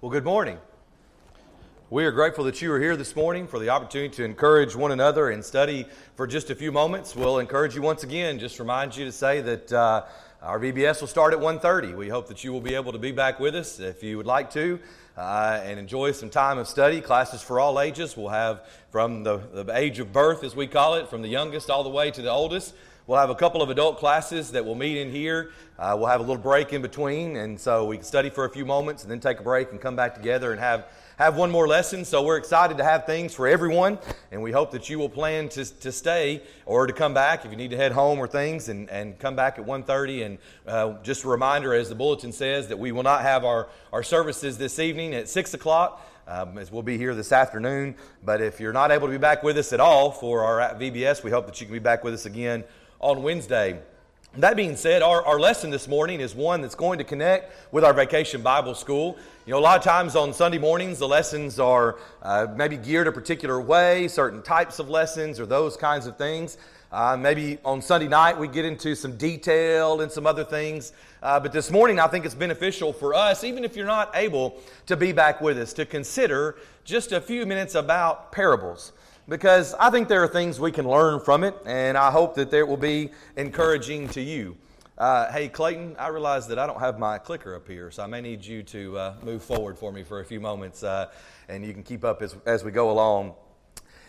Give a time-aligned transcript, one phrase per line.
[0.00, 0.58] Well, good morning.
[1.90, 4.92] We are grateful that you are here this morning for the opportunity to encourage one
[4.92, 7.16] another and study for just a few moments.
[7.16, 10.04] We'll encourage you once again, just remind you to say that uh,
[10.40, 11.96] our VBS will start at 1.30.
[11.96, 14.26] We hope that you will be able to be back with us if you would
[14.26, 14.78] like to
[15.16, 17.00] uh, and enjoy some time of study.
[17.00, 18.16] Classes for all ages.
[18.16, 21.70] We'll have from the, the age of birth, as we call it, from the youngest
[21.70, 22.72] all the way to the oldest.
[23.08, 25.52] We'll have a couple of adult classes that will meet in here.
[25.78, 28.50] Uh, we'll have a little break in between, and so we can study for a
[28.50, 30.84] few moments and then take a break and come back together and have,
[31.16, 32.04] have one more lesson.
[32.04, 33.98] So we're excited to have things for everyone,
[34.30, 37.50] and we hope that you will plan to, to stay or to come back if
[37.50, 40.26] you need to head home or things and, and come back at 1.30.
[40.26, 43.68] And uh, just a reminder, as the bulletin says, that we will not have our,
[43.90, 46.06] our services this evening at 6 o'clock.
[46.26, 47.94] Um, as we'll be here this afternoon.
[48.22, 51.24] But if you're not able to be back with us at all for our VBS,
[51.24, 52.64] we hope that you can be back with us again
[53.00, 53.80] on Wednesday.
[54.36, 57.82] That being said, our, our lesson this morning is one that's going to connect with
[57.82, 59.16] our vacation Bible school.
[59.46, 63.06] You know, a lot of times on Sunday mornings, the lessons are uh, maybe geared
[63.06, 66.58] a particular way, certain types of lessons, or those kinds of things.
[66.90, 70.92] Uh, maybe on Sunday night we get into some detail and some other things.
[71.22, 74.60] Uh, but this morning I think it's beneficial for us, even if you're not able
[74.86, 78.92] to be back with us, to consider just a few minutes about parables
[79.28, 82.52] because I think there are things we can learn from it, and I hope that
[82.52, 84.56] it will be encouraging to you.
[84.96, 88.06] Uh, hey, Clayton, I realize that I don't have my clicker up here, so I
[88.06, 91.10] may need you to uh, move forward for me for a few moments, uh,
[91.48, 93.34] and you can keep up as, as we go along.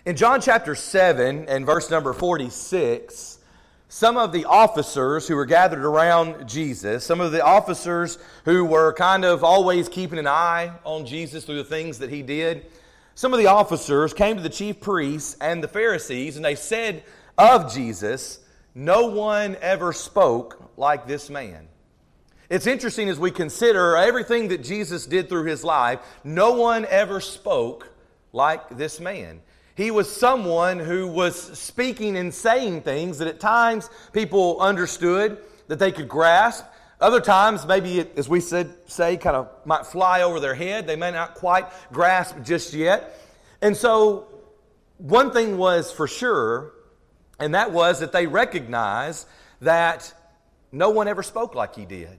[0.06, 3.40] In John chapter 7 and verse number 46,
[3.90, 8.94] some of the officers who were gathered around Jesus, some of the officers who were
[8.94, 12.66] kind of always keeping an eye on Jesus through the things that he did,
[13.20, 17.04] some of the officers came to the chief priests and the Pharisees, and they said
[17.38, 18.40] of Jesus,
[18.74, 21.68] No one ever spoke like this man.
[22.50, 27.20] It's interesting as we consider everything that Jesus did through his life, no one ever
[27.20, 27.92] spoke
[28.32, 29.42] like this man.
[29.76, 35.78] He was someone who was speaking and saying things that at times people understood, that
[35.78, 36.64] they could grasp,
[37.02, 40.86] other times, maybe it, as we said, say, kind of might fly over their head.
[40.86, 43.18] They may not quite grasp just yet.
[43.62, 44.28] And so,
[44.98, 46.74] one thing was for sure,
[47.40, 49.28] and that was that they recognized
[49.62, 50.14] that
[50.74, 52.18] no one ever spoke like he did.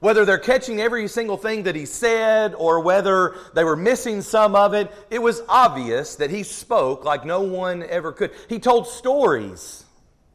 [0.00, 4.54] Whether they're catching every single thing that he said or whether they were missing some
[4.54, 8.32] of it, it was obvious that he spoke like no one ever could.
[8.48, 9.84] He told stories,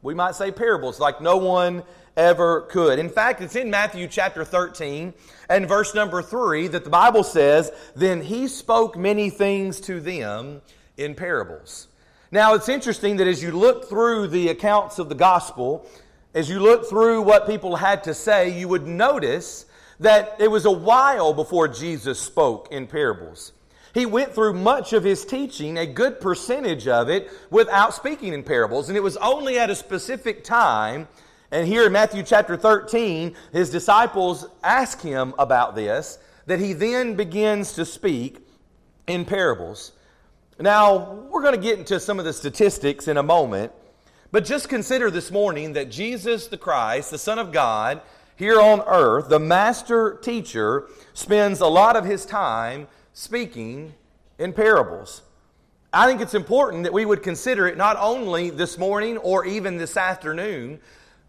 [0.01, 1.83] we might say parables, like no one
[2.21, 2.99] ever could.
[2.99, 5.13] In fact, it's in Matthew chapter 13
[5.49, 10.61] and verse number 3 that the Bible says, Then he spoke many things to them
[10.97, 11.87] in parables.
[12.31, 15.89] Now, it's interesting that as you look through the accounts of the gospel,
[16.35, 19.65] as you look through what people had to say, you would notice
[19.99, 23.51] that it was a while before Jesus spoke in parables.
[23.93, 28.43] He went through much of his teaching, a good percentage of it, without speaking in
[28.43, 28.87] parables.
[28.87, 31.07] And it was only at a specific time
[31.51, 37.15] and here in Matthew chapter 13, his disciples ask him about this, that he then
[37.15, 38.39] begins to speak
[39.07, 39.91] in parables.
[40.59, 43.71] Now, we're going to get into some of the statistics in a moment,
[44.31, 48.01] but just consider this morning that Jesus the Christ, the Son of God,
[48.37, 53.93] here on earth, the master teacher, spends a lot of his time speaking
[54.39, 55.21] in parables.
[55.93, 59.77] I think it's important that we would consider it not only this morning or even
[59.77, 60.79] this afternoon,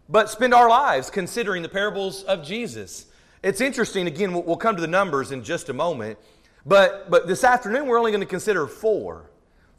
[0.09, 3.05] but spend our lives considering the parables of Jesus.
[3.41, 6.17] It's interesting, again, we'll come to the numbers in just a moment,
[6.65, 9.29] but, but this afternoon we're only going to consider four.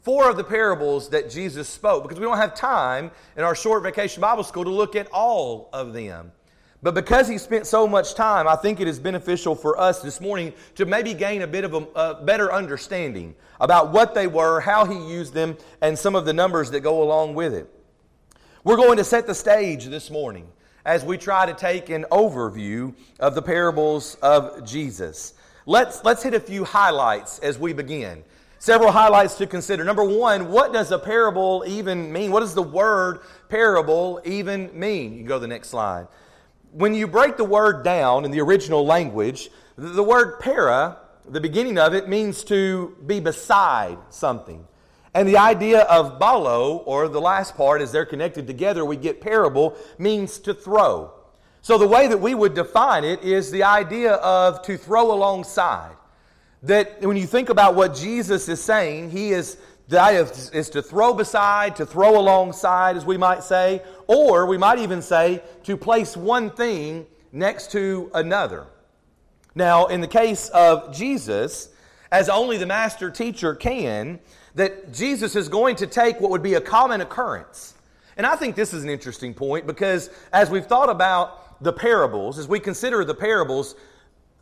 [0.03, 3.81] Four of the parables that Jesus spoke because we don't have time in our short
[3.81, 6.31] vacation Bible school to look at all of them.
[6.83, 10.21] But because he spent so much time, I think it is beneficial for us this
[10.21, 14.59] morning to maybe gain a bit of a, a, better understanding about what they were,
[14.59, 17.67] how he used them, and some of the numbers that go along with it.
[18.65, 20.47] We're going to set the stage this morning
[20.85, 25.35] as we try to take an overview of the parables of Jesus.
[25.67, 28.23] Let's, let's hit a few highlights as we begin.
[28.57, 29.83] Several highlights to consider.
[29.83, 32.31] Number one, what does a parable even mean?
[32.31, 33.19] What does the word
[33.49, 35.11] parable even mean?
[35.11, 36.07] You can go to the next slide.
[36.71, 40.97] When you break the word down in the original language, the word para,
[41.29, 44.65] the beginning of it, means to be beside something.
[45.15, 49.21] And the idea of ballo, or the last part, as they're connected together, we get
[49.21, 51.11] parable, means to throw.
[51.61, 55.95] So the way that we would define it is the idea of to throw alongside.
[56.63, 59.57] That when you think about what Jesus is saying, he is
[59.87, 64.57] the idea is to throw beside, to throw alongside, as we might say, or we
[64.57, 68.67] might even say to place one thing next to another.
[69.53, 71.69] Now, in the case of Jesus,
[72.11, 74.19] as only the master teacher can,
[74.55, 77.73] that Jesus is going to take what would be a common occurrence.
[78.17, 82.39] And I think this is an interesting point because as we've thought about the parables,
[82.39, 83.75] as we consider the parables,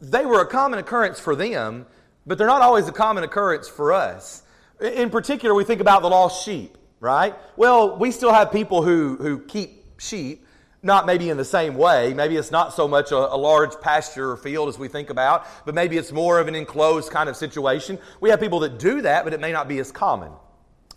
[0.01, 1.85] they were a common occurrence for them,
[2.25, 4.43] but they're not always a common occurrence for us.
[4.79, 7.35] In particular, we think about the lost sheep, right?
[7.55, 10.45] Well, we still have people who, who keep sheep,
[10.83, 12.13] not maybe in the same way.
[12.13, 15.47] Maybe it's not so much a, a, large pasture or field as we think about,
[15.65, 17.97] but maybe it's more of an enclosed kind of situation.
[18.19, 20.31] We have people that do that, but it may not be as common.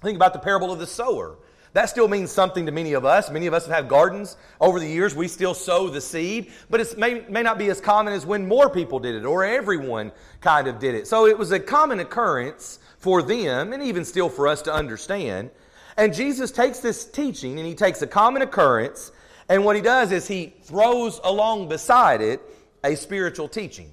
[0.03, 1.39] Think about the parable of the sower.
[1.73, 3.31] That still means something to many of us.
[3.31, 5.15] Many of us have gardens over the years.
[5.15, 8.49] We still sow the seed, but it may, may not be as common as when
[8.49, 10.11] more people did it or everyone
[10.41, 11.07] kind of did it.
[11.07, 15.51] So it was a common occurrence for them and even still for us to understand.
[15.99, 19.13] And Jesus takes this teaching and he takes a common occurrence,
[19.49, 22.41] and what he does is he throws along beside it
[22.85, 23.91] a spiritual teaching.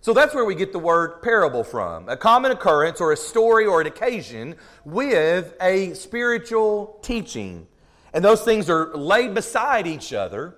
[0.00, 3.66] So that's where we get the word parable from a common occurrence or a story
[3.66, 4.54] or an occasion
[4.84, 7.66] with a spiritual teaching.
[8.14, 10.54] And those things are laid beside each other.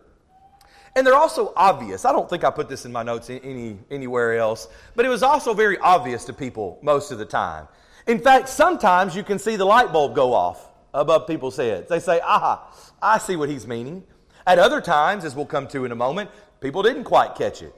[0.94, 2.04] And they're also obvious.
[2.04, 5.22] I don't think I put this in my notes any, anywhere else, but it was
[5.22, 7.68] also very obvious to people most of the time.
[8.06, 11.88] In fact, sometimes you can see the light bulb go off above people's heads.
[11.88, 14.04] They say, aha, I see what he's meaning.
[14.50, 16.28] At other times, as we'll come to in a moment,
[16.60, 17.72] people didn't quite catch it.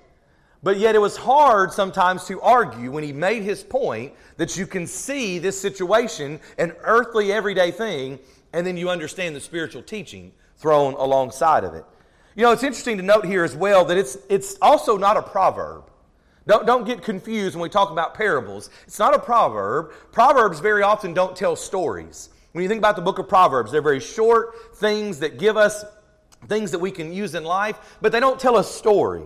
[0.63, 4.67] But yet it was hard sometimes to argue when he made his point that you
[4.67, 8.19] can see this situation, an earthly everyday thing,
[8.55, 11.85] and then you understand the spiritual teaching thrown alongside of it.
[12.37, 15.23] You know, it's interesting to note here as well that it's, it's also not a
[15.23, 15.91] proverb.
[16.47, 18.71] Don't, don't get confused when we talk about parables.
[18.87, 19.93] It's not a proverb.
[20.11, 22.31] Proverbs very often don't tell stories.
[22.53, 25.85] When you think about the book of Proverbs, they're very short things that give us
[26.49, 29.23] things that we can use in life, but they don't tell a story.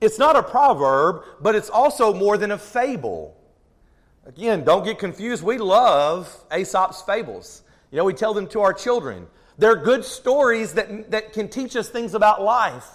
[0.00, 3.36] It's not a proverb, but it's also more than a fable.
[4.26, 5.42] Again, don't get confused.
[5.42, 7.62] We love Aesop's fables.
[7.90, 9.26] You know, we tell them to our children.
[9.58, 12.86] They're good stories that, that can teach us things about life.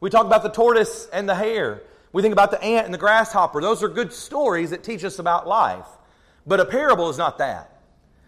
[0.00, 1.82] We talk about the tortoise and the hare.
[2.12, 3.60] We think about the ant and the grasshopper.
[3.60, 5.86] Those are good stories that teach us about life.
[6.46, 7.75] But a parable is not that.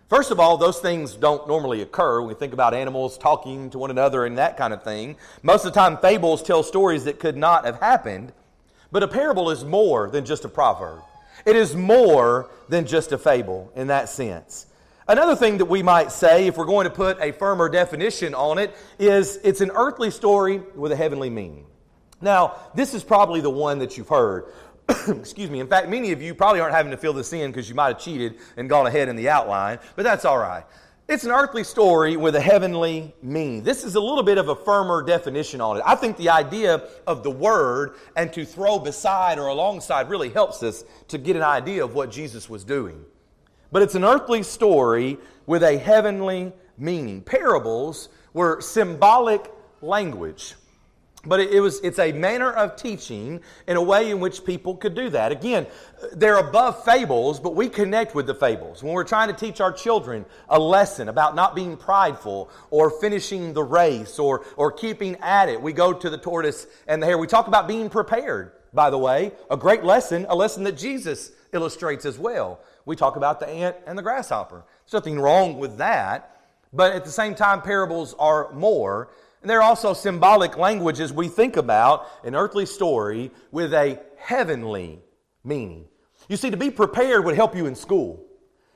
[0.09, 3.79] First of all, those things don't normally occur when we think about animals talking to
[3.79, 5.17] one another and that kind of thing.
[5.43, 8.33] Most of the time, fables tell stories that could not have happened.
[8.91, 11.03] But a parable is more than just a proverb,
[11.45, 14.65] it is more than just a fable in that sense.
[15.07, 18.59] Another thing that we might say, if we're going to put a firmer definition on
[18.59, 21.67] it, is it's an earthly story with a heavenly meaning.
[22.21, 24.53] Now, this is probably the one that you've heard.
[25.09, 25.61] Excuse me.
[25.61, 27.89] In fact, many of you probably aren't having to fill this in because you might
[27.89, 30.65] have cheated and gone ahead in the outline, but that's all right.
[31.09, 33.63] It's an earthly story with a heavenly meaning.
[33.63, 35.83] This is a little bit of a firmer definition on it.
[35.87, 40.63] I think the idea of the word and to throw beside or alongside really helps
[40.63, 43.03] us to get an idea of what Jesus was doing.
[43.73, 47.23] But it's an earthly story with a heavenly meaning.
[47.23, 49.51] Parables were symbolic
[49.81, 50.57] language.
[51.27, 54.95] But it, was, it's a manner of teaching in a way in which people could
[54.95, 55.33] do that.
[55.33, 55.67] Again,
[56.13, 58.85] they're above fables, but we connect with the fables.
[58.85, 63.53] When we're trying to teach our children a lesson about not being prideful or finishing
[63.53, 67.19] the race or, or keeping at it, we go to the tortoise and the hare.
[67.19, 71.33] We talk about being prepared, by the way, a great lesson, a lesson that Jesus
[71.53, 72.61] illustrates as well.
[72.85, 74.63] We talk about the ant and the grasshopper.
[74.85, 76.41] There's nothing wrong with that,
[76.73, 79.11] but at the same time, parables are more
[79.49, 85.01] and there are also symbolic languages we think about an earthly story with a heavenly
[85.43, 85.87] meaning.
[86.29, 88.23] You see, to be prepared would help you in school.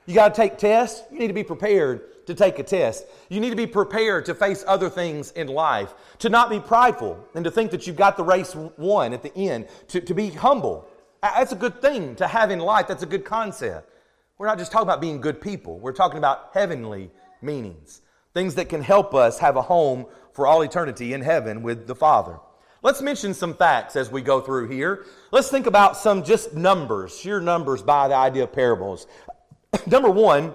[0.07, 3.05] You got to take tests, you need to be prepared to take a test.
[3.29, 7.23] You need to be prepared to face other things in life, to not be prideful,
[7.35, 10.31] and to think that you've got the race won at the end, to, to be
[10.31, 10.87] humble.
[11.21, 13.91] That's a good thing to have in life, that's a good concept.
[14.39, 17.11] We're not just talking about being good people, we're talking about heavenly
[17.43, 18.01] meanings,
[18.33, 21.95] things that can help us have a home for all eternity in heaven with the
[21.95, 22.39] Father.
[22.81, 25.05] Let's mention some facts as we go through here.
[25.31, 29.07] Let's think about some just numbers, sheer numbers by the idea of parables.
[29.85, 30.53] Number one,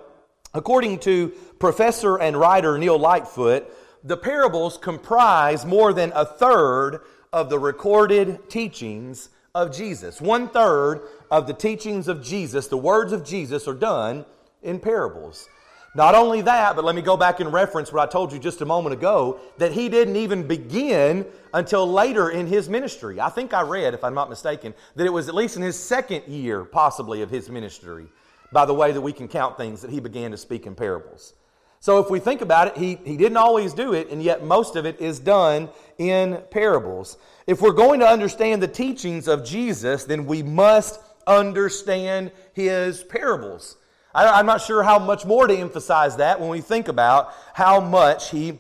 [0.52, 3.72] according to professor and writer Neil Lightfoot,
[4.04, 7.00] the parables comprise more than a third
[7.32, 10.20] of the recorded teachings of Jesus.
[10.20, 14.26] One third of the teachings of Jesus, the words of Jesus, are done
[14.62, 15.48] in parables.
[15.98, 18.60] Not only that, but let me go back and reference what I told you just
[18.60, 23.20] a moment ago that he didn't even begin until later in his ministry.
[23.20, 25.76] I think I read, if I'm not mistaken, that it was at least in his
[25.76, 28.06] second year, possibly, of his ministry,
[28.52, 31.34] by the way that we can count things that he began to speak in parables.
[31.80, 34.76] So if we think about it, he, he didn't always do it, and yet most
[34.76, 37.18] of it is done in parables.
[37.48, 43.78] If we're going to understand the teachings of Jesus, then we must understand his parables.
[44.26, 47.80] I, am not sure how much more to emphasize that when we think about how
[47.80, 48.58] much he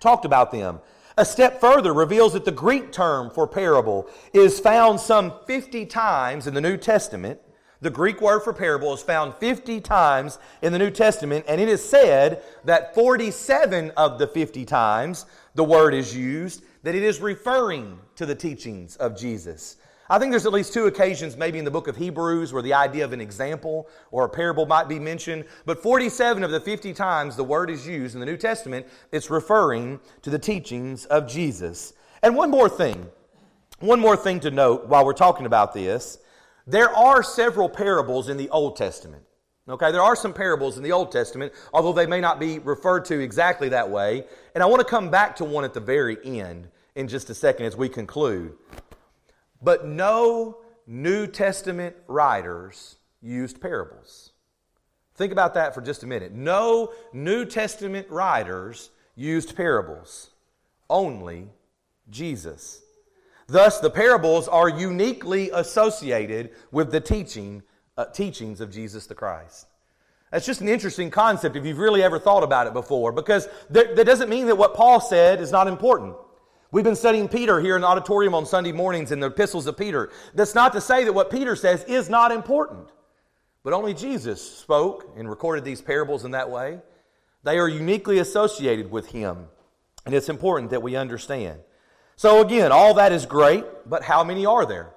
[0.00, 0.80] talked about them.
[1.16, 6.46] A step further reveals that the Greek term for parable is found some 50 times
[6.46, 7.40] in the New Testament
[7.82, 11.68] the Greek word for parable is found 50 times in the New Testament, and it
[11.68, 17.20] is said that 47 of the 50 times the word is used, that it is
[17.20, 19.76] referring to the teachings of Jesus.
[20.10, 22.74] I think there's at least two occasions, maybe in the book of Hebrews, where the
[22.74, 25.44] idea of an example or a parable might be mentioned.
[25.66, 29.30] But 47 of the 50 times the word is used in the New Testament, it's
[29.30, 31.92] referring to the teachings of Jesus.
[32.24, 33.06] And one more thing,
[33.78, 36.18] one more thing to note while we're talking about this
[36.66, 39.22] there are several parables in the Old Testament.
[39.68, 43.04] Okay, there are some parables in the Old Testament, although they may not be referred
[43.06, 44.24] to exactly that way.
[44.54, 47.34] And I want to come back to one at the very end in just a
[47.34, 48.56] second as we conclude.
[49.62, 54.32] But no New Testament writers used parables.
[55.14, 56.32] Think about that for just a minute.
[56.32, 60.30] No New Testament writers used parables,
[60.88, 61.48] only
[62.08, 62.80] Jesus.
[63.46, 67.62] Thus, the parables are uniquely associated with the teaching,
[67.98, 69.66] uh, teachings of Jesus the Christ.
[70.30, 73.96] That's just an interesting concept if you've really ever thought about it before, because that,
[73.96, 76.14] that doesn't mean that what Paul said is not important.
[76.72, 79.76] We've been studying Peter here in the auditorium on Sunday mornings in the epistles of
[79.76, 80.08] Peter.
[80.34, 82.90] That's not to say that what Peter says is not important,
[83.64, 86.78] but only Jesus spoke and recorded these parables in that way.
[87.42, 89.48] They are uniquely associated with him,
[90.06, 91.58] and it's important that we understand.
[92.14, 94.94] So, again, all that is great, but how many are there?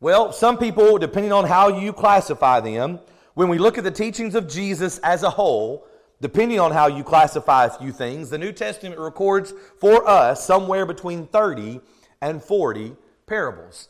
[0.00, 3.00] Well, some people, depending on how you classify them,
[3.32, 5.85] when we look at the teachings of Jesus as a whole,
[6.20, 10.86] depending on how you classify a few things, the New Testament records for us somewhere
[10.86, 11.80] between 30
[12.20, 12.96] and 40
[13.26, 13.88] parables.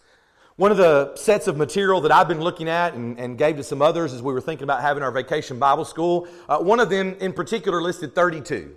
[0.57, 3.63] One of the sets of material that I've been looking at and, and gave to
[3.63, 6.89] some others as we were thinking about having our vacation Bible school, uh, one of
[6.89, 8.75] them in particular listed 32.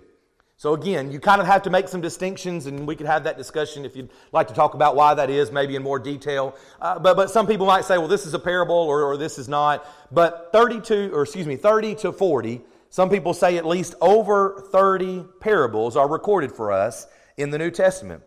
[0.58, 3.38] So again, you kind of have to make some distinctions, and we could have that
[3.38, 6.54] discussion if you'd like to talk about why that is, maybe in more detail.
[6.82, 9.38] Uh, but, but some people might say, well, this is a parable or, or this
[9.38, 9.86] is not.
[10.12, 15.24] But 32, or excuse me, 30 to 40, some people say at least over 30
[15.40, 17.06] parables are recorded for us
[17.36, 18.22] in the New Testament.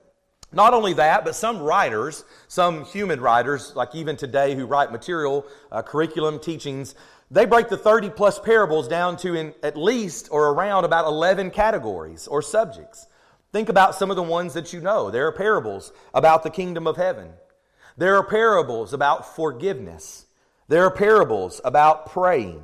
[0.54, 5.46] Not only that, but some writers, some human writers, like even today who write material,
[5.72, 6.96] uh, curriculum, teachings,
[7.30, 11.52] they break the 30 plus parables down to in at least or around about 11
[11.52, 13.08] categories or subjects.
[13.52, 15.12] Think about some of the ones that you know.
[15.12, 17.32] There are parables about the kingdom of heaven.
[17.98, 20.26] There are parables about forgiveness.
[20.68, 22.64] There are parables about praying.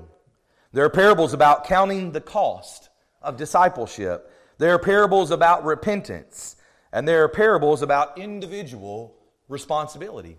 [0.71, 2.89] There are parables about counting the cost
[3.21, 4.31] of discipleship.
[4.57, 6.55] There are parables about repentance.
[6.91, 9.15] And there are parables about individual
[9.47, 10.38] responsibility.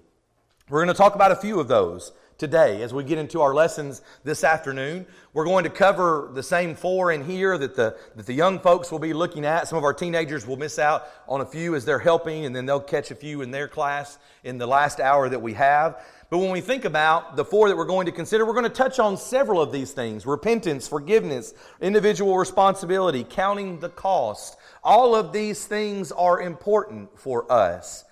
[0.70, 3.52] We're going to talk about a few of those today as we get into our
[3.52, 5.04] lessons this afternoon.
[5.32, 8.92] We're going to cover the same four in here that the, that the young folks
[8.92, 9.66] will be looking at.
[9.66, 12.66] Some of our teenagers will miss out on a few as they're helping, and then
[12.66, 16.04] they'll catch a few in their class in the last hour that we have.
[16.30, 18.70] But when we think about the four that we're going to consider, we're going to
[18.70, 24.56] touch on several of these things repentance, forgiveness, individual responsibility, counting the cost.
[24.84, 28.04] All of these things are important for us.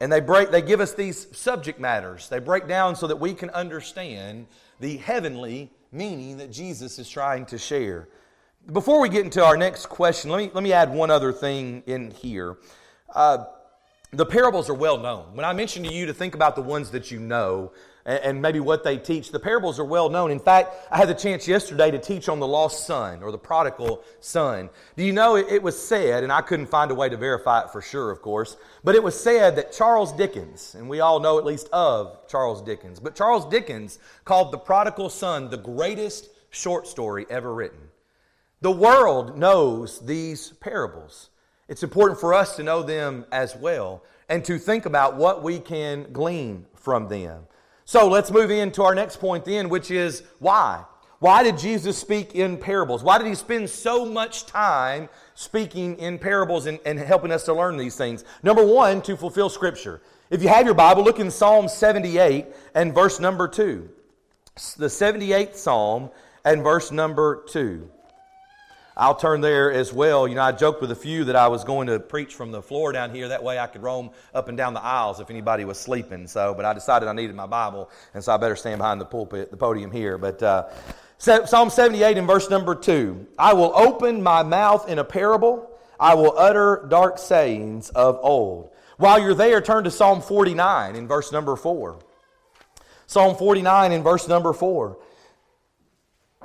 [0.00, 2.28] And they break they give us these subject matters.
[2.28, 4.46] They break down so that we can understand
[4.80, 8.08] the heavenly meaning that Jesus is trying to share.
[8.72, 11.82] Before we get into our next question, let me, let me add one other thing
[11.86, 12.56] in here.
[13.14, 13.44] Uh,
[14.10, 15.34] the parables are well known.
[15.34, 17.72] When I mentioned to you to think about the ones that you know,
[18.06, 19.30] and maybe what they teach.
[19.30, 20.30] The parables are well known.
[20.30, 23.38] In fact, I had the chance yesterday to teach on the lost son or the
[23.38, 24.68] prodigal son.
[24.96, 27.70] Do you know it, was said, and I couldn't find a way to verify it
[27.70, 31.38] for sure, of course, but it was said that Charles Dickens, and we all know
[31.38, 36.86] at least of Charles Dickens, but Charles Dickens called The Prodigal Son the greatest short
[36.86, 37.78] story ever written.
[38.60, 41.30] The world knows these parables.
[41.68, 45.58] It's important for us to know them as well and to think about what we
[45.58, 47.46] can glean from them.
[47.84, 50.84] So let's move into our next point then, which is why?
[51.18, 53.02] Why did Jesus speak in parables?
[53.02, 57.54] Why did he spend so much time speaking in parables and, and, helping us to
[57.54, 58.24] learn these things?
[58.42, 60.02] Number one, to fulfill Scripture.
[60.30, 63.88] If you have your Bible, look in Psalm 78 and verse number 2.
[64.76, 66.10] The 78th Psalm
[66.44, 67.88] and verse number 2.
[68.96, 70.28] I'll turn there as well.
[70.28, 72.62] You know, I joked with a few that I was going to preach from the
[72.62, 73.28] floor down here.
[73.28, 76.28] That way I could roam up and down the aisles if anybody was sleeping.
[76.28, 79.04] So, but I decided I needed my Bible, and so I better stand behind the
[79.04, 80.16] pulpit, the podium here.
[80.16, 80.68] But uh,
[81.18, 86.14] Psalm 78 in verse number 2 I will open my mouth in a parable, I
[86.14, 88.70] will utter dark sayings of old.
[88.96, 91.98] While you're there, turn to Psalm 49 in verse number 4.
[93.06, 94.98] Psalm 49 in verse number 4.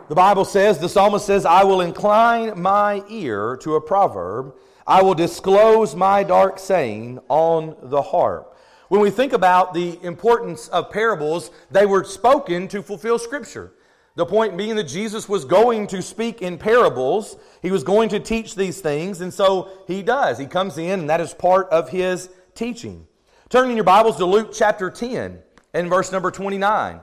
[0.08, 4.56] The Bible says, the psalmist says, I will incline my ear to a proverb.
[4.88, 8.58] I will disclose my dark saying on the harp.
[8.88, 13.74] When we think about the importance of parables, they were spoken to fulfill Scripture.
[14.16, 17.38] The point being that Jesus was going to speak in parables.
[17.62, 20.40] He was going to teach these things, and so he does.
[20.40, 23.08] He comes in, and that is part of his teaching.
[23.50, 25.40] Turn in your Bibles to Luke chapter 10
[25.74, 27.00] and verse number 29.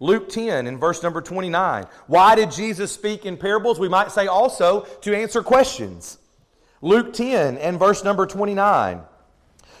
[0.00, 1.84] Luke 10 in verse number 29.
[2.06, 3.78] Why did Jesus speak in parables?
[3.78, 6.18] We might say also to answer questions.
[6.80, 9.02] Luke 10 and verse number 29.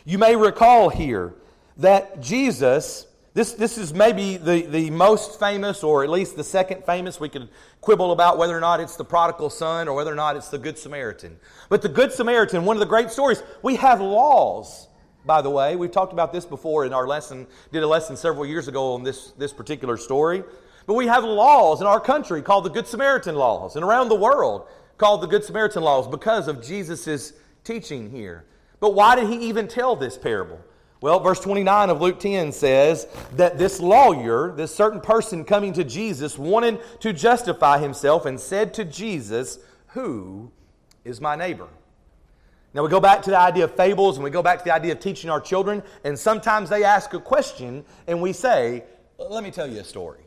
[0.04, 1.34] You may recall here
[1.78, 6.84] that Jesus, this, this is maybe the, the most famous, or at least the second
[6.84, 7.18] famous.
[7.18, 7.48] We could
[7.80, 10.58] quibble about whether or not it's the prodigal son or whether or not it's the
[10.58, 11.38] Good Samaritan.
[11.70, 14.88] But the Good Samaritan, one of the great stories, we have laws
[15.24, 15.76] by the way.
[15.76, 19.02] We've talked about this before in our lesson, did a lesson several years ago on
[19.02, 20.42] this, this particular story.
[20.86, 24.16] But we have laws in our country called the Good Samaritan laws, and around the
[24.16, 24.66] world
[24.98, 27.32] called the Good Samaritan laws because of Jesus'
[27.64, 28.44] teaching here.
[28.80, 30.60] But why did he even tell this parable?
[31.02, 35.84] Well, verse 29 of Luke 10 says that this lawyer, this certain person coming to
[35.84, 39.58] Jesus, wanted to justify himself and said to Jesus,
[39.88, 40.50] Who
[41.04, 41.68] is my neighbor?
[42.72, 44.72] Now, we go back to the idea of fables and we go back to the
[44.72, 48.84] idea of teaching our children, and sometimes they ask a question and we say,
[49.18, 50.20] Let me tell you a story.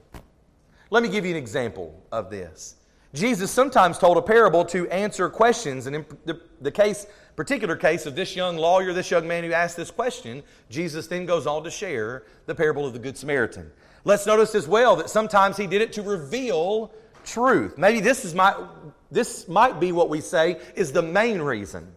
[0.90, 2.76] Let me give you an example of this.
[3.14, 8.06] Jesus sometimes told a parable to answer questions, and in the, the case, particular case
[8.06, 11.64] of this young lawyer, this young man who asked this question, Jesus then goes on
[11.64, 13.72] to share the parable of the Good Samaritan.
[14.04, 16.92] Let's notice as well that sometimes he did it to reveal
[17.24, 17.78] truth.
[17.78, 18.56] Maybe this is my
[19.12, 21.88] this might be what we say is the main reason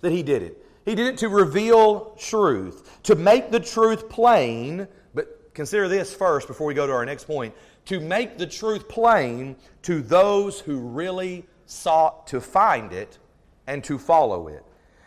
[0.00, 0.64] that he did it.
[0.84, 4.88] He did it to reveal truth, to make the truth plain.
[5.14, 7.54] But consider this first before we go to our next point
[7.86, 13.18] to make the truth plain to those who really sought to find it
[13.66, 14.64] and to follow it.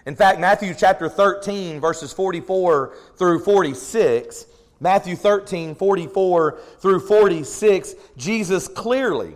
[0.08, 4.48] In fact, Matthew chapter 13, verses 44 through 46,
[4.80, 9.36] Matthew 13, 44 through 46, Jesus clearly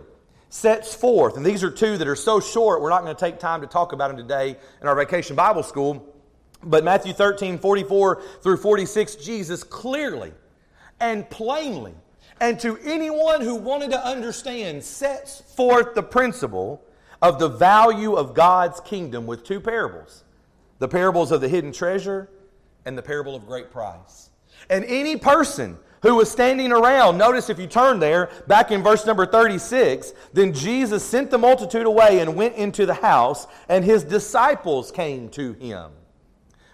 [0.56, 3.38] sets forth, and these are two that are so short, we're not going to take
[3.38, 6.14] time to talk about them today in our vacation Bible school.
[6.62, 10.32] But Matthew 13, 44 through 46, Jesus clearly
[10.98, 11.94] and plainly,
[12.40, 16.82] and to anyone who wanted to understand, sets forth the principle
[17.20, 20.24] of the value of God's kingdom with two parables
[20.78, 22.28] the parables of the hidden treasure
[22.84, 24.30] and the parable of great price.
[24.68, 27.18] And any person who was standing around.
[27.18, 31.84] Notice if you turn there, back in verse number 36, then Jesus sent the multitude
[31.84, 35.90] away and went into the house, and his disciples came to him.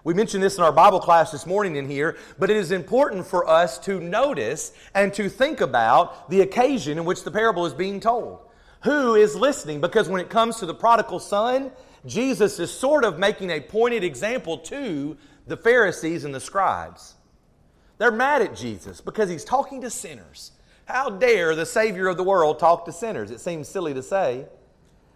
[0.04, 3.26] We mentioned this in our Bible class this morning in here, but it is important
[3.26, 7.72] for us to notice and to think about the occasion in which the parable is
[7.72, 8.40] being told.
[8.82, 9.80] Who is listening?
[9.80, 11.70] Because when it comes to the prodigal son,
[12.04, 15.16] Jesus is sort of making a pointed example to
[15.46, 17.14] the Pharisees and the scribes.
[18.02, 20.50] They're mad at Jesus because he's talking to sinners.
[20.86, 23.30] How dare the Savior of the world talk to sinners?
[23.30, 24.46] It seems silly to say,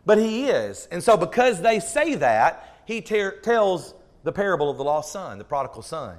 [0.05, 0.87] but he is.
[0.92, 5.37] And so, because they say that, he ter- tells the parable of the lost son,
[5.37, 6.18] the prodigal son.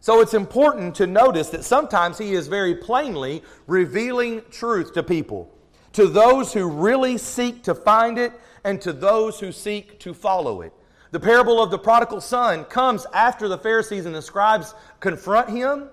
[0.00, 5.48] So, it's important to notice that sometimes he is very plainly revealing truth to people,
[5.92, 8.32] to those who really seek to find it,
[8.64, 10.72] and to those who seek to follow it.
[11.12, 15.88] The parable of the prodigal son comes after the Pharisees and the scribes confront him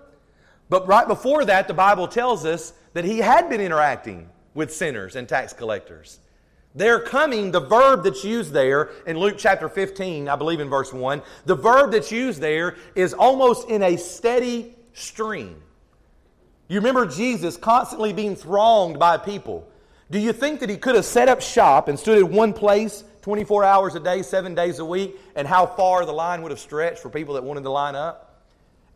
[0.70, 5.16] but right before that, the Bible tells us that he had been interacting with sinners
[5.16, 6.20] and tax collectors.
[6.76, 10.94] They're coming, the verb that's used there in Luke chapter 15, I believe in verse
[10.94, 15.62] 1, the verb that's used there is almost in a steady stream.
[16.68, 19.68] You remember Jesus constantly being thronged by people.
[20.12, 23.04] Do you think that he could have set up shop and stood in one place
[23.22, 26.60] 24 hours a day, seven days a week, and how far the line would have
[26.60, 28.27] stretched for people that wanted to line up?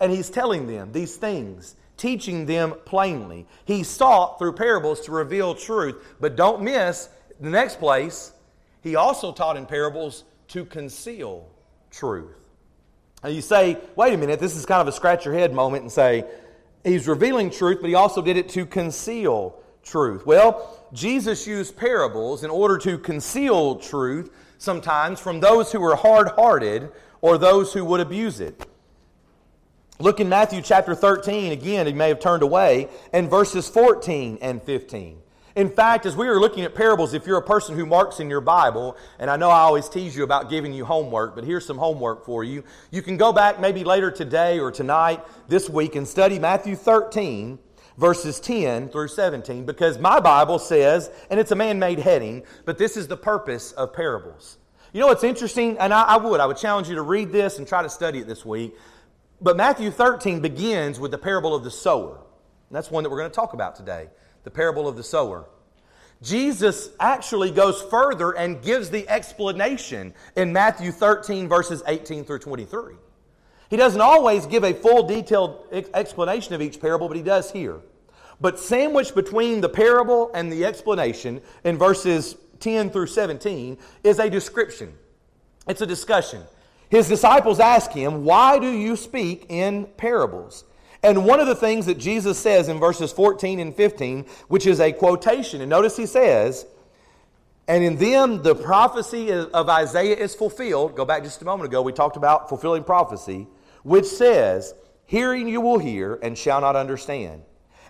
[0.01, 3.45] And he's telling them these things, teaching them plainly.
[3.65, 6.03] He sought through parables to reveal truth.
[6.19, 7.07] But don't miss
[7.39, 8.33] the next place,
[8.81, 11.47] he also taught in parables to conceal
[11.91, 12.35] truth.
[13.23, 15.83] And you say, wait a minute, this is kind of a scratch your head moment
[15.83, 16.25] and say,
[16.83, 20.25] he's revealing truth, but he also did it to conceal truth.
[20.25, 26.29] Well, Jesus used parables in order to conceal truth sometimes from those who were hard
[26.29, 28.65] hearted or those who would abuse it.
[30.01, 34.59] Look in Matthew chapter 13, again, he may have turned away, and verses 14 and
[34.63, 35.19] 15.
[35.55, 38.27] In fact, as we were looking at parables, if you're a person who marks in
[38.27, 41.67] your Bible, and I know I always tease you about giving you homework, but here's
[41.67, 42.63] some homework for you.
[42.89, 47.59] You can go back maybe later today or tonight, this week, and study Matthew 13,
[47.95, 52.79] verses 10 through 17, because my Bible says, and it's a man made heading, but
[52.79, 54.57] this is the purpose of parables.
[54.93, 55.77] You know what's interesting?
[55.77, 58.17] And I, I would, I would challenge you to read this and try to study
[58.17, 58.75] it this week.
[59.41, 62.15] But Matthew 13 begins with the parable of the sower.
[62.15, 64.07] And that's one that we're going to talk about today
[64.43, 65.45] the parable of the sower.
[66.23, 72.95] Jesus actually goes further and gives the explanation in Matthew 13, verses 18 through 23.
[73.69, 77.79] He doesn't always give a full detailed explanation of each parable, but he does here.
[78.39, 84.29] But sandwiched between the parable and the explanation in verses 10 through 17 is a
[84.29, 84.93] description.
[85.67, 86.43] It's a discussion.
[86.91, 90.65] His disciples ask him, Why do you speak in parables?
[91.01, 94.79] And one of the things that Jesus says in verses 14 and 15, which is
[94.79, 96.67] a quotation, and notice he says,
[97.67, 100.95] and in them the prophecy of Isaiah is fulfilled.
[100.95, 103.47] Go back just a moment ago, we talked about fulfilling prophecy,
[103.83, 104.75] which says,
[105.05, 107.43] Hearing you will hear and shall not understand,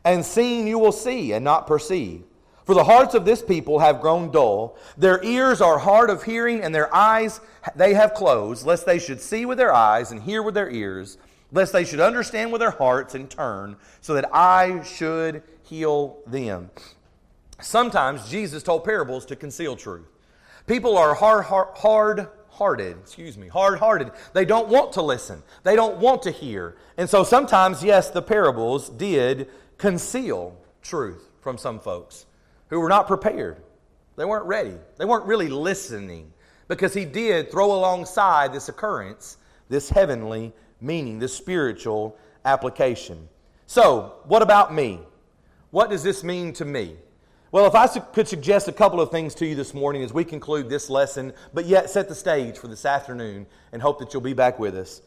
[0.05, 2.23] and seeing you will see and not perceive.
[2.65, 6.61] For the hearts of this people have grown dull, their ears are hard of hearing,
[6.61, 7.41] and their eyes
[7.75, 11.17] they have closed, lest they should see with their eyes and hear with their ears
[11.51, 16.69] lest they should understand with their hearts and turn, so that I should heal them.
[17.61, 20.07] Sometimes Jesus told parables to conceal truth.
[20.65, 24.11] People are hard, hard, hearted, excuse me, hard hearted.
[24.33, 26.77] They don't want to listen, they don't want to hear.
[26.97, 32.25] And so sometimes, yes, the parables did conceal truth from some folks
[32.71, 33.61] who were not prepared.
[34.15, 36.33] They weren't ready, they weren't really listening
[36.67, 39.37] because he did throw alongside this occurrence
[39.71, 43.27] this heavenly meaning, this spiritual application.
[43.65, 44.99] So, what about me?
[45.71, 46.97] What does this mean to me?
[47.53, 50.23] Well, if I could suggest a couple of things to you this morning as we
[50.23, 54.21] conclude this lesson, but yet set the stage for this afternoon and hope that you'll
[54.21, 55.01] be back with us,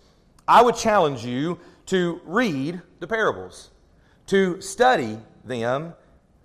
[0.48, 3.70] I would challenge you to read the parables,
[4.27, 5.94] to study them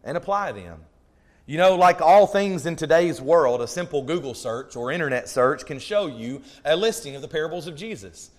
[0.03, 0.79] and apply them.
[1.49, 5.65] You know, like all things in today's world, a simple Google search or internet search
[5.65, 8.29] can show you a listing of the parables of Jesus.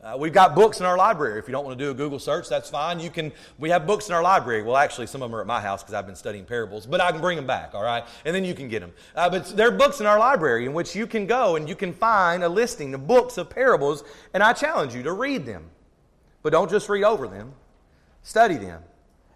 [0.00, 1.40] Uh, we've got books in our library.
[1.40, 3.00] If you don't want to do a Google search, that's fine.
[3.00, 3.32] You can.
[3.58, 4.62] We have books in our library.
[4.62, 7.00] Well, actually, some of them are at my house because I've been studying parables, but
[7.00, 7.74] I can bring them back.
[7.74, 8.92] All right, and then you can get them.
[9.16, 11.74] Uh, but there are books in our library in which you can go and you
[11.74, 15.64] can find a listing of books of parables, and I challenge you to read them,
[16.44, 17.52] but don't just read over them.
[18.22, 18.84] Study them,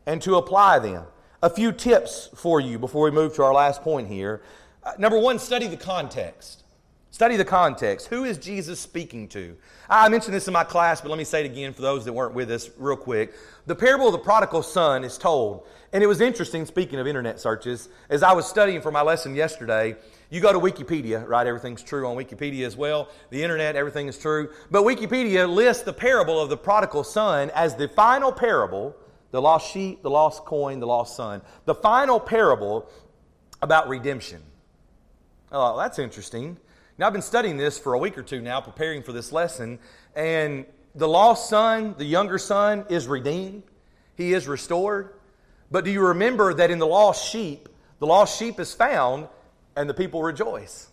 [0.06, 1.06] and to apply them.
[1.44, 4.40] A few tips for you before we move to our last point here.
[4.82, 6.64] Uh, number one, study the context.
[7.10, 8.06] Study the context.
[8.06, 9.54] Who is Jesus speaking to?
[9.90, 12.14] I mentioned this in my class, but let me say it again for those that
[12.14, 13.34] weren't with us, real quick.
[13.66, 15.66] The parable of the prodigal son is told.
[15.92, 19.34] And it was interesting, speaking of internet searches, as I was studying for my lesson
[19.34, 19.96] yesterday,
[20.30, 21.46] you go to Wikipedia, right?
[21.46, 23.10] Everything's true on Wikipedia as well.
[23.28, 24.48] The internet, everything is true.
[24.70, 28.96] But Wikipedia lists the parable of the prodigal son as the final parable
[29.34, 31.42] the lost sheep, the lost coin, the lost son.
[31.64, 32.88] The final parable
[33.60, 34.40] about redemption.
[35.50, 36.56] Oh, that's interesting.
[36.98, 39.80] Now, I've been studying this for a week or two now, preparing for this lesson,
[40.14, 43.64] and the lost son, the younger son, is redeemed.
[44.16, 45.14] He is restored.
[45.68, 47.68] But do you remember that in the lost sheep,
[47.98, 49.26] the lost sheep is found
[49.74, 50.90] and the people rejoice?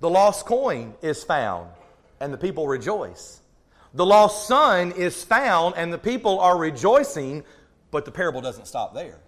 [0.00, 1.70] The lost coin is found
[2.18, 3.40] and the people rejoice.
[3.94, 7.44] The lost son is found and the people are rejoicing,
[7.90, 9.18] but the parable doesn't stop there.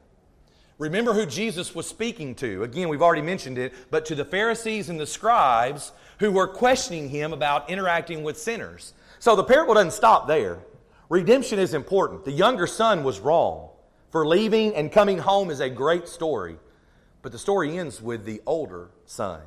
[0.79, 2.65] Remember who Jesus was speaking to.
[2.65, 7.09] Again, we've already mentioned it, but to the Pharisees and the scribes who were questioning
[7.09, 8.95] him about interacting with sinners.
[9.19, 10.59] So the parable doesn't stop there.
[11.09, 12.25] Redemption is important.
[12.25, 13.69] The younger son was wrong.
[14.11, 16.57] For leaving and coming home is a great story.
[17.23, 19.41] But the story ends with the older son.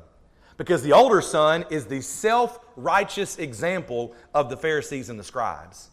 [0.56, 5.90] Because the older son is the self righteous example of the Pharisees and the scribes.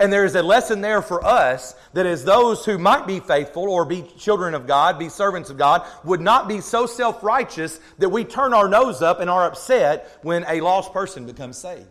[0.00, 3.68] And there is a lesson there for us that as those who might be faithful
[3.68, 7.80] or be children of God, be servants of God, would not be so self righteous
[7.98, 11.88] that we turn our nose up and are upset when a lost person becomes saved.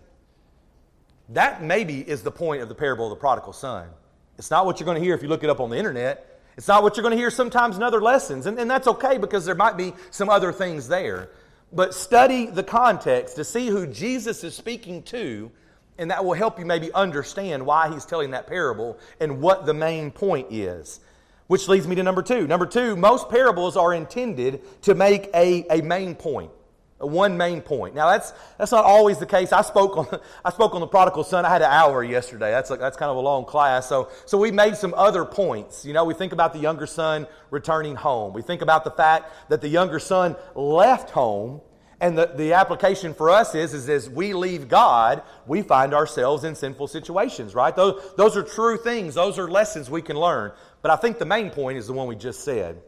[1.30, 3.89] That maybe is the point of the parable of the prodigal son.
[4.38, 6.39] It's not what you're going to hear if you look it up on the internet.
[6.56, 8.46] It's not what you're going to hear sometimes in other lessons.
[8.46, 11.30] And, and that's okay because there might be some other things there.
[11.74, 15.52] But study the context to see who Jesus is speaking to
[15.98, 19.74] and that will help you maybe understand why he's telling that parable and what the
[19.74, 21.00] main point is.
[21.48, 22.46] Which leads me to number two.
[22.46, 26.52] Number two, most parables are intended to make a, a main point.
[26.98, 27.96] one main point.
[27.96, 29.54] Now that's that's not always the case.
[29.54, 31.46] I spoke on I spoke on the prodigal son.
[31.46, 32.52] I had an hour yesterday.
[32.52, 33.88] That's like, that's kind of a long class.
[33.88, 35.86] So so we made some other points.
[35.86, 38.34] You know, we think about the younger son returning home.
[38.34, 41.62] We think about the fact that the younger son left home.
[42.00, 46.44] And the, the application for us is, is as we leave God, we find ourselves
[46.44, 47.76] in sinful situations, right?
[47.76, 49.16] Those, those are true things.
[49.16, 50.52] Those are lessons we can learn.
[50.84, 52.82] But I think the main point is the one we just said.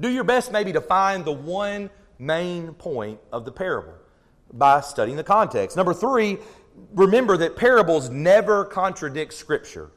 [0.00, 3.94] Do your best maybe to find the one main point of the parable
[4.52, 5.76] by studying the context.
[5.76, 6.38] Number three,
[6.92, 9.90] remember that parables never contradict Scripture.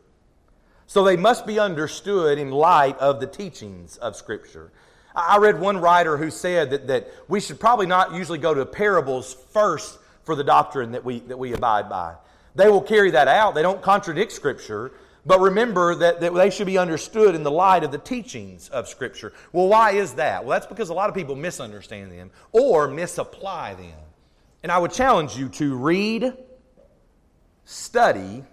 [0.85, 4.71] So they must be understood in light of the teachings of Scripture.
[5.17, 8.65] I read one writer who said that, that we should probably not usually go to
[8.67, 12.13] parables first for the doctrine that we, that we abide by.
[12.53, 13.55] They will carry that out.
[13.55, 14.91] They don't contradict Scripture,
[15.25, 18.87] but remember that, that they should be understood in the light of the teachings of
[18.87, 19.33] Scripture.
[19.51, 20.45] Well, why is that?
[20.45, 23.99] Well, that's because a lot of people misunderstand them or misapply them.
[24.61, 26.31] And I would challenge you to read,
[27.65, 28.43] study,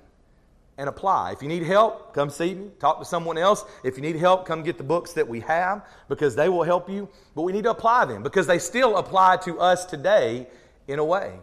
[0.77, 1.33] and apply.
[1.33, 3.65] If you need help, come see me, talk to someone else.
[3.85, 6.91] If you need help, come get the books that we have because they will help
[6.91, 7.09] you.
[7.35, 10.47] But we need to apply them because they still apply to us today
[10.89, 11.35] in a way.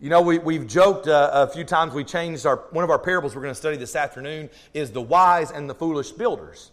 [0.00, 2.98] You know, we, we've joked uh, a few times, we changed our, one of our
[2.98, 6.70] parables we're going to study this afternoon is the wise and the foolish builders.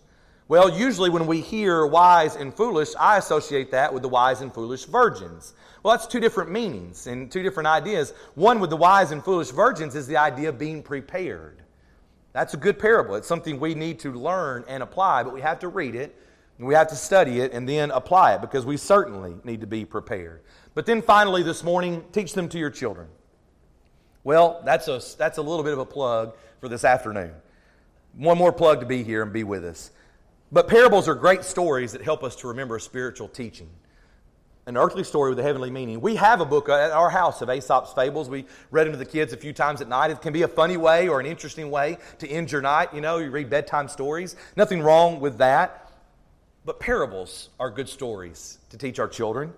[0.48, 4.54] Well, usually when we hear wise and foolish, I associate that with the wise and
[4.54, 5.54] foolish virgins.
[5.84, 8.14] Well, that's two different meanings and two different ideas.
[8.36, 11.64] One with the wise and foolish virgins is the idea of being prepared.
[12.38, 13.16] That's a good parable.
[13.16, 16.16] It's something we need to learn and apply, but we have to read it,
[16.60, 19.66] and we have to study it, and then apply it because we certainly need to
[19.66, 20.44] be prepared.
[20.76, 23.08] But then finally, this morning, teach them to your children.
[24.24, 27.34] Well, that's a, that's a little bit of a plug for this afternoon.
[28.14, 29.90] One more plug to be here and be with us.
[30.52, 33.72] But parables are great stories that help us to remember spiritual teaching.
[34.68, 36.02] An earthly story with a heavenly meaning.
[36.02, 38.30] We have a book at our house of Aesop's Fables.
[38.30, 40.12] We read them to the kids a few times at night.
[40.12, 42.94] It can be a funny way or an interesting way to end your night.
[42.94, 44.36] You know, you read bedtime stories.
[44.58, 45.90] Nothing wrong with that.
[46.66, 49.54] But parables are good stories to teach our children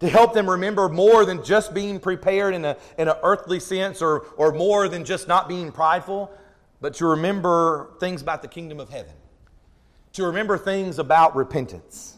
[0.00, 4.02] to help them remember more than just being prepared in, a, in an earthly sense
[4.02, 6.30] or, or more than just not being prideful,
[6.80, 9.14] but to remember things about the kingdom of heaven,
[10.12, 12.15] to remember things about repentance.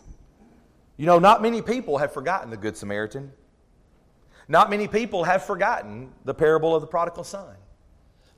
[0.98, 3.32] You know, not many people have forgotten the Good Samaritan.
[4.48, 7.54] Not many people have forgotten the parable of the prodigal son.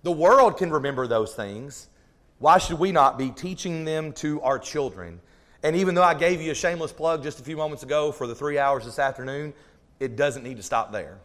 [0.02, 1.88] The world can remember those things.
[2.38, 5.20] Why should we not be teaching them to our children?
[5.62, 8.26] And even though I gave you a shameless plug just a few moments ago for
[8.26, 9.54] the three hours this afternoon,
[9.98, 11.18] it doesn't need to stop there.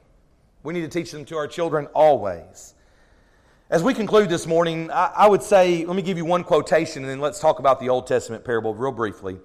[0.63, 2.75] We need to teach them to our children always.
[3.69, 7.03] As we conclude this morning, I, I would say, let me give you one quotation
[7.03, 9.37] and then let's talk about the Old Testament parable real briefly.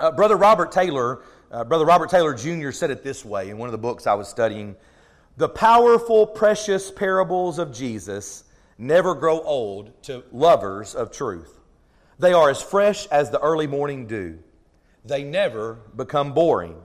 [0.00, 2.70] Uh, Brother Robert Taylor, uh, Brother Robert Taylor Jr.
[2.70, 4.74] said it this way in one of the books I was studying
[5.36, 8.44] The powerful, precious parables of Jesus
[8.78, 11.60] never grow old to lovers of truth.
[12.18, 14.38] They are as fresh as the early morning dew.
[15.04, 16.76] They never become boring.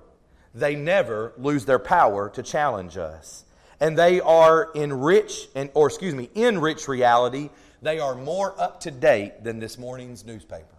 [0.54, 3.45] They never lose their power to challenge us.
[3.80, 7.49] And they are in rich, and, or excuse me, in rich reality,
[7.82, 10.74] they are more up to date than this morning's newspaper.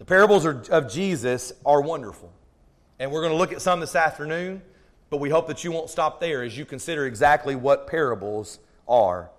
[0.00, 2.32] The parables of Jesus are wonderful.
[2.98, 4.62] And we're going to look at some this afternoon,
[5.10, 9.30] but we hope that you won't stop there as you consider exactly what parables are.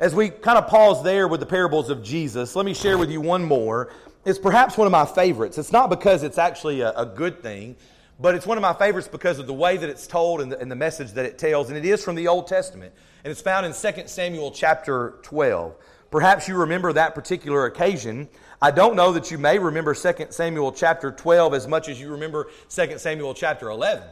[0.00, 3.12] As we kind of pause there with the parables of Jesus, let me share with
[3.12, 3.92] you one more.
[4.24, 5.56] It's perhaps one of my favorites.
[5.56, 7.76] It's not because it's actually a, a good thing,
[8.18, 10.58] but it's one of my favorites because of the way that it's told and the,
[10.58, 11.68] and the, message that it tells.
[11.68, 12.92] And it is from the Old Testament.
[13.22, 15.76] And it's found in 2 Samuel chapter 12.
[16.10, 18.28] Perhaps you remember that particular occasion.
[18.62, 22.12] I don't know that you may remember 2 Samuel chapter 12 as much as you
[22.12, 24.04] remember 2 Samuel chapter 11.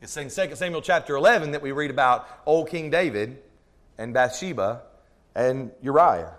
[0.00, 3.36] It's in 2 Samuel chapter 11 that we read about old King David
[3.98, 4.80] and Bathsheba
[5.34, 6.32] and Uriah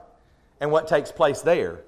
[0.62, 1.82] and what takes place there.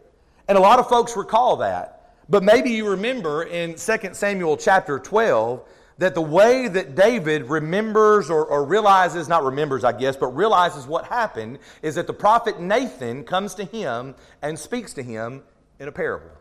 [0.48, 2.14] And a lot of folks recall that.
[2.30, 3.80] But maybe you remember in 2
[4.14, 9.94] Samuel chapter 12 that the way that David remembers or, or, realizes, not remembers, I
[9.94, 14.94] guess, but realizes what happened is that the prophet Nathan comes to him and speaks
[14.94, 15.42] to him
[15.80, 16.32] in a parable.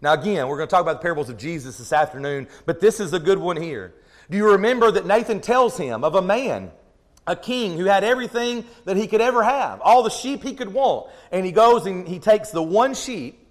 [0.00, 3.00] Now, again, we're going to talk about the parables of Jesus this afternoon, but this
[3.00, 3.94] is a good one here.
[4.30, 6.70] Do you remember that Nathan tells him of a man
[7.26, 10.72] a king who had everything that he could ever have, all the sheep he could
[10.72, 11.10] want.
[11.30, 13.46] And he goes and he takes the one sheep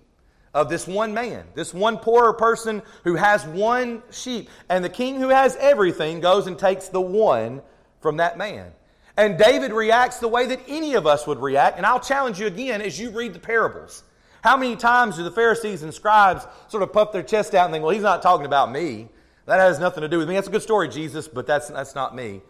[0.54, 4.50] of this one man, this one poorer person who has one sheep.
[4.70, 7.62] And the king who has everything goes and takes the one
[8.02, 8.72] from that man.
[9.16, 11.78] And David reacts the way that any of us would react.
[11.78, 14.04] And I'll challenge you again as you read the parables.
[14.44, 17.74] How many times do the Pharisees and scribes sort of puff their chest out and
[17.74, 19.10] think, well, he's not talking about me?
[19.46, 20.36] That has nothing to do with me.
[20.36, 22.42] That's a good story, Jesus, but that's, that's not me.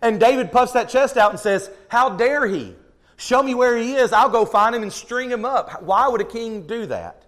[0.00, 2.74] And David puffs that chest out and says, How dare he?
[3.16, 4.12] Show me where he is.
[4.12, 5.82] I'll go find him and string him up.
[5.82, 7.24] Why would a king do that?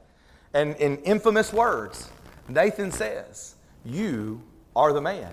[0.54, 2.08] And in infamous words,
[2.48, 4.42] Nathan says, You
[4.74, 5.32] are the man.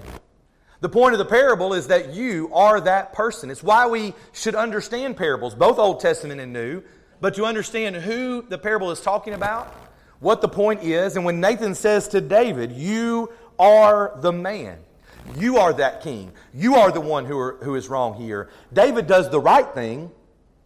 [0.79, 3.49] The point of the parable is that you are that person.
[3.49, 6.83] It's why we should understand parables, both Old Testament and New,
[7.19, 9.73] but to understand who the parable is talking about,
[10.19, 14.80] what the point is, and when Nathan says to David, You are the man.
[15.36, 16.32] You are that king.
[16.53, 18.49] You are the one who, are, who is wrong here.
[18.71, 20.12] David does the right thing,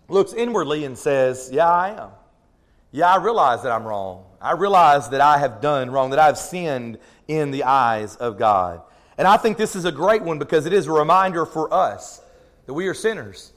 [0.08, 2.10] looks inwardly, and says, Yeah, I am.
[2.92, 4.26] Yeah, I realize that I'm wrong.
[4.42, 8.82] I realize that I have done wrong, that I've sinned in the eyes of God.
[9.18, 12.22] And I think this is a great one because it is a reminder for us
[12.66, 13.51] that we are sinners.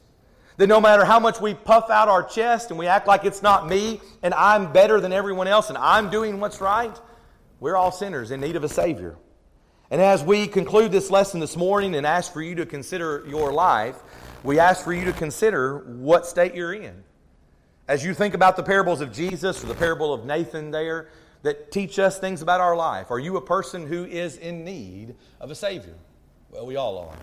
[0.56, 3.42] That no matter how much we puff out our chest and we act like it's
[3.42, 6.96] not me and I'm better than everyone else and I'm doing what's right,
[7.58, 9.16] we're all sinners in need of a Savior.
[9.90, 13.52] And as we conclude this lesson this morning and ask for you to consider your
[13.52, 13.96] life,
[14.42, 17.02] we ask for you to consider what state you're in.
[17.86, 21.08] As you think about the parables of Jesus or the parable of Nathan there
[21.42, 25.14] that teach us things about our life, are you a person who is in need
[25.40, 25.94] of a Savior?
[26.50, 27.16] Well, we all are.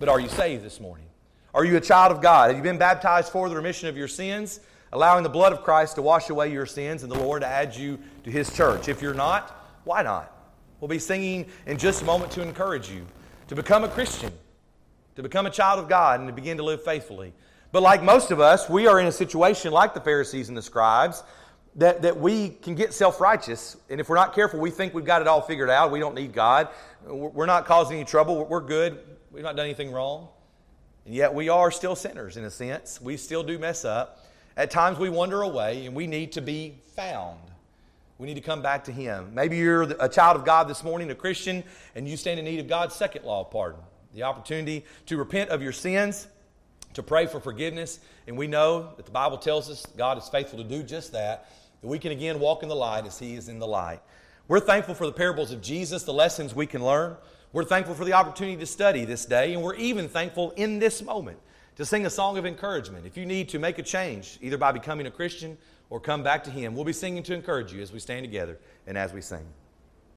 [0.00, 1.06] But are you saved this morning?
[1.54, 2.48] Are you a child of God?
[2.48, 4.60] Have you been baptized for the remission of your sins,
[4.90, 7.76] allowing the blood of Christ to wash away your sins and the Lord to add
[7.76, 8.88] you to His church?
[8.88, 9.50] If you're not,
[9.84, 10.34] why not?
[10.80, 13.06] We'll be singing in just a moment to encourage you
[13.48, 14.32] to become a Christian,
[15.14, 17.34] to become a child of God, and to begin to live faithfully.
[17.70, 20.62] But like most of us, we are in a situation like the Pharisees and the
[20.62, 21.22] scribes
[21.76, 23.76] that, that we can get self righteous.
[23.90, 25.90] And if we're not careful, we think we've got it all figured out.
[25.90, 26.68] We don't need God.
[27.04, 28.42] We're not causing any trouble.
[28.46, 29.00] We're good.
[29.30, 30.28] We've not done anything wrong.
[31.04, 33.00] And yet we are still sinners in a sense.
[33.00, 34.24] We still do mess up.
[34.56, 37.38] At times we wander away and we need to be found.
[38.18, 39.34] We need to come back to Him.
[39.34, 42.60] Maybe you're a child of God this morning, a Christian, and you stand in need
[42.60, 43.80] of God's second law of pardon
[44.14, 46.28] the opportunity to repent of your sins,
[46.94, 47.98] to pray for forgiveness.
[48.26, 51.50] And we know that the Bible tells us God is faithful to do just that,
[51.80, 54.00] that we can again walk in the light as He is in the light.
[54.48, 57.16] We're thankful for the parables of Jesus, the lessons we can learn.
[57.52, 61.02] We're thankful for the opportunity to study this day, and we're even thankful in this
[61.02, 61.38] moment
[61.76, 63.04] to sing a song of encouragement.
[63.04, 65.58] If you need to make a change, either by becoming a Christian
[65.90, 66.74] or come back to Him.
[66.74, 69.46] We'll be singing to encourage you as we stand together and as we sing.